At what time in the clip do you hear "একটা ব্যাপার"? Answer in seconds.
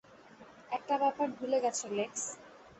0.71-1.27